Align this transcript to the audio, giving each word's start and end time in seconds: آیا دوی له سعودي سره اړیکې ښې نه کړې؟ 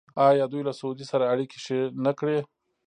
آیا 0.27 0.45
دوی 0.51 0.61
له 0.67 0.73
سعودي 0.79 1.05
سره 1.11 1.23
اړیکې 1.33 1.57
ښې 1.65 1.79
نه 2.05 2.11
کړې؟ 2.19 2.39